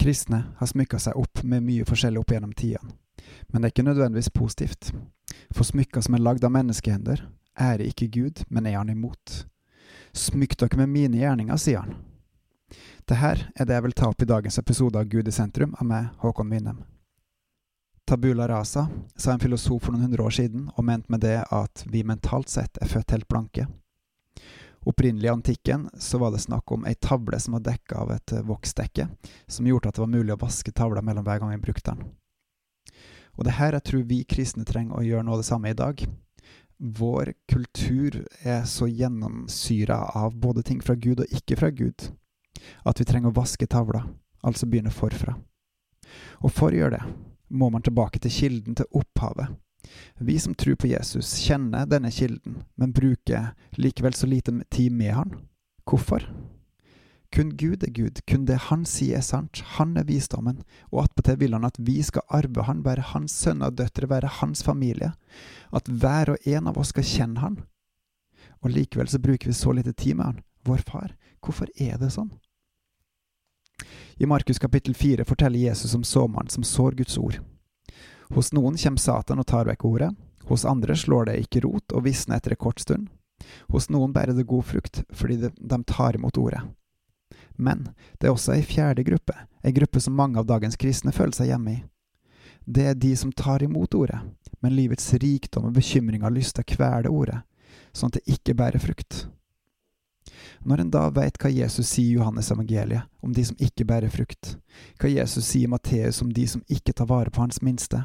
[0.00, 2.94] Kristne har smykka seg opp med mye forskjellig opp gjennom tidene,
[3.48, 4.92] men det er ikke nødvendigvis positivt.
[5.52, 7.26] For smykker som er lagd av menneskehender,
[7.60, 9.42] ærer ikke Gud, men er han imot.
[10.16, 11.98] Smykk dere med mine gjerninger, sier han.
[13.04, 15.76] Det her er det jeg vil ta opp i dagens episode av Gud i sentrum
[15.76, 16.80] av meg, Håkon Winnem.
[18.08, 18.86] Tabula rasa,
[19.16, 22.48] sa en filosof for noen hundre år siden, og mente med det at vi mentalt
[22.50, 23.68] sett er født helt blanke.
[24.88, 28.32] Opprinnelig i antikken så var det snakk om ei tavle som var dekka av et
[28.48, 29.08] voksdekke,
[29.46, 32.08] som gjorde at det var mulig å vaske tavla mellom hver gang vi brukte den.
[33.36, 35.76] Og det her jeg tror vi kristne trenger å gjøre noe av det samme i
[35.76, 36.00] dag.
[36.80, 42.08] Vår kultur er så gjennomsyra av både ting fra Gud og ikke fra Gud,
[42.88, 44.06] at vi trenger å vaske tavla,
[44.40, 45.36] altså begynne forfra.
[46.40, 47.16] Og for å gjøre det,
[47.52, 49.52] må man tilbake til kilden, til opphavet.
[50.18, 55.14] Vi som tror på Jesus, kjenner denne kilden, men bruker likevel så lite tid med
[55.14, 55.36] han.
[55.88, 56.26] Hvorfor?
[57.32, 61.38] Kun Gud er Gud, kun det Han sier er sant, Han er visdommen, og attpåtil
[61.38, 65.12] vil Han at vi skal arve Han, være Hans sønner og døtre, være Hans familie,
[65.72, 67.60] at hver og en av oss skal kjenne Han.
[68.60, 71.14] Og likevel så bruker vi så lite tid med Han, vår far.
[71.40, 72.32] Hvorfor er det sånn?
[74.20, 77.38] I Markus kapittel fire forteller Jesus om såmannen som sår Guds ord.
[78.34, 80.10] Hos noen kommer Satan og tar vekk ordet,
[80.50, 83.08] hos andre slår det ikke rot og visner etter en kort stund.
[83.70, 86.62] Hos noen bærer det god frukt fordi de tar imot ordet.
[87.58, 91.36] Men det er også ei fjerde gruppe, ei gruppe som mange av dagens kristne føler
[91.36, 91.80] seg hjemme i.
[92.64, 94.20] Det er de som tar imot ordet,
[94.60, 97.42] men livets rikdom og bekymring har lyst til å kvele ordet,
[97.92, 99.26] sånn at det ikke bærer frukt.
[100.62, 104.12] Når en da veit hva Jesus sier i Johannes evangeliet om de som ikke bærer
[104.12, 104.56] frukt,
[105.00, 108.04] hva Jesus sier i Matteus om de som ikke tar vare på hans minste,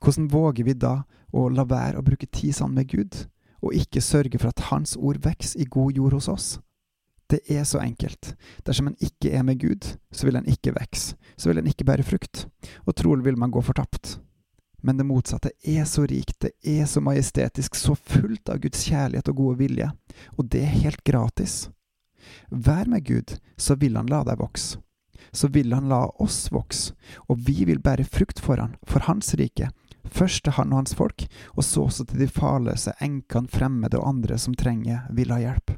[0.00, 1.00] hvordan våger vi da
[1.32, 3.26] å la være å bruke tid sammen med Gud,
[3.62, 6.48] og ikke sørge for at Hans ord vokser i god jord hos oss?
[7.26, 8.36] Det er så enkelt.
[8.62, 11.86] Dersom en ikke er med Gud, så vil en ikke vokse, så vil en ikke
[11.88, 12.46] bære frukt,
[12.86, 14.20] og trolig vil man gå fortapt.
[14.86, 19.32] Men det motsatte er så rikt, det er så majestetisk, så fullt av Guds kjærlighet
[19.32, 19.90] og gode vilje,
[20.38, 21.66] og det er helt gratis.
[22.50, 24.78] Vær med Gud, så vil Han la deg vokse.
[25.36, 26.94] Så vil Han la oss vokse,
[27.28, 29.68] og vi vil bære frukt for Han, for Hans rike,
[30.08, 34.08] først til Han og Hans folk, og så også til de farløse, enkene, fremmede og
[34.14, 35.76] andre som trenger, vil ha hjelp.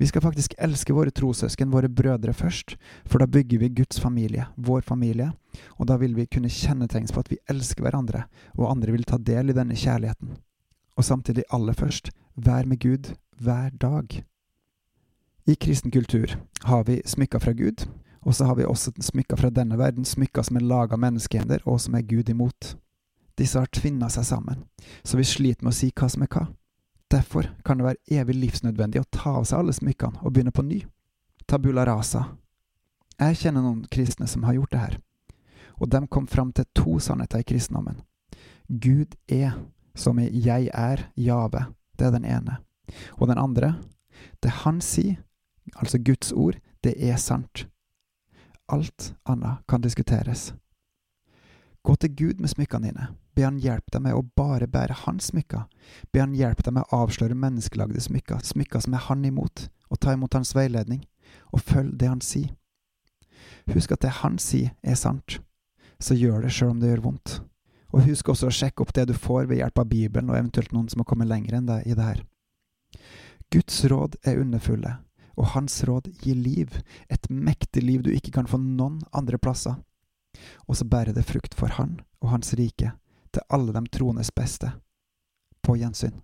[0.00, 2.76] Vi skal faktisk elske våre trossøsken, våre brødre, først,
[3.06, 5.28] for da bygger vi Guds familie, vår familie,
[5.78, 8.24] og da vil vi kunne kjennetegnes på at vi elsker hverandre,
[8.56, 10.32] og andre vil ta del i denne kjærligheten.
[10.96, 14.24] Og samtidig, aller først, vær med Gud hver dag.
[15.46, 16.34] I kristen kultur
[16.64, 17.86] har vi smykker fra Gud,
[18.22, 21.64] og så har vi også smykker fra denne verden, smykker som er laga av menneskehender,
[21.66, 22.76] og som er Gud imot.
[23.38, 24.64] Disse har tvinna seg sammen,
[25.02, 26.46] så vi sliter med å si hva som er hva.
[27.12, 30.64] Derfor kan det være evig livsnødvendig å ta av seg alle smykkene og begynne på
[30.64, 30.78] ny.
[31.50, 32.24] Tabula rasa.
[33.18, 34.96] Jeg kjenner noen kristne som har gjort det her,
[35.82, 38.00] og de kom fram til to sannheter i kristendommen.
[38.68, 39.58] Gud er,
[39.94, 41.66] som i jeg er, Jave.
[41.98, 42.60] Det er den ene.
[43.18, 43.74] Og den andre,
[44.42, 45.18] det han sier,
[45.76, 47.66] altså Guds ord, det er sant.
[48.68, 50.52] Alt annet kan diskuteres.
[51.82, 55.32] Gå til Gud med smykkene dine, be han hjelpe deg med å bare bære hans
[55.32, 55.64] smykker,
[56.14, 59.98] be han hjelpe deg med å avsløre menneskelagde smykker, smykker som er han imot, og
[59.98, 61.02] ta imot hans veiledning,
[61.50, 62.52] og følg det han sier.
[63.72, 65.40] Husk at det han sier er sant,
[65.98, 67.40] så gjør det sjøl om det gjør vondt.
[67.92, 70.72] Og husk også å sjekke opp det du får ved hjelp av Bibelen, og eventuelt
[70.72, 72.22] noen som har kommet lenger enn deg i det her.
[73.52, 74.96] Guds råd er underfulle,
[75.36, 76.78] og hans råd gir liv,
[77.08, 79.78] et mektig liv du ikke kan få noen andre plasser.
[80.66, 82.92] Og så bærer det frukt for han og hans rike,
[83.32, 84.72] til alle dem troendes beste.
[85.62, 86.20] På gjensyn.